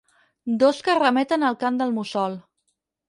[0.61, 2.39] Dos que remeten al cant del mussol.